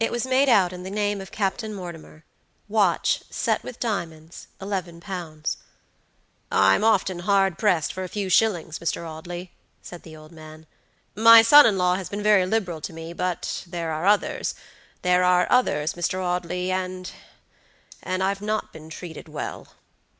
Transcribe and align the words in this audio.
It 0.00 0.10
was 0.10 0.26
made 0.26 0.48
out 0.48 0.72
in 0.72 0.82
the 0.82 0.90
name 0.90 1.20
of 1.20 1.30
Captain 1.30 1.72
Mortimer: 1.72 2.24
"Watch, 2.66 3.22
set 3.30 3.62
with 3.62 3.78
diamonds, 3.78 4.48
£11." 4.60 5.56
"I'm 6.50 6.82
often 6.82 7.20
hard 7.20 7.56
pressed 7.58 7.92
for 7.92 8.02
a 8.02 8.08
few 8.08 8.28
shillings, 8.28 8.80
Mr. 8.80 9.06
Audley," 9.08 9.52
said 9.80 10.02
the 10.02 10.16
old 10.16 10.32
man. 10.32 10.66
"My 11.14 11.42
son 11.42 11.64
in 11.64 11.78
law 11.78 11.94
has 11.94 12.08
been 12.08 12.24
very 12.24 12.44
liberal 12.44 12.80
to 12.80 12.92
me; 12.92 13.12
but 13.12 13.62
there 13.64 13.92
are 13.92 14.04
others, 14.04 14.56
there 15.02 15.22
are 15.22 15.46
others, 15.48 15.94
Mr. 15.94 16.18
AudleyandandI've 18.04 18.42
not 18.42 18.72
been 18.72 18.90
treated 18.90 19.28
well." 19.28 19.74